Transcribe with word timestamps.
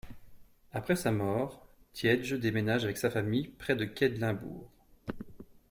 Après 0.73 0.95
sa 0.95 1.11
mort, 1.11 1.63
Tiedge 1.93 2.33
déménage 2.33 2.85
avec 2.85 2.97
sa 2.97 3.11
famille 3.11 3.49
près 3.49 3.75
de 3.75 3.85
Quedlinbourg. 3.85 4.71